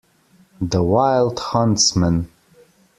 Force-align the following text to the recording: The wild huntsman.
The 0.59 0.81
wild 0.81 1.37
huntsman. 1.37 2.27